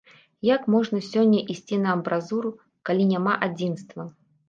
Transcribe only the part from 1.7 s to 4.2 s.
на амбразуру, калі няма адзінства?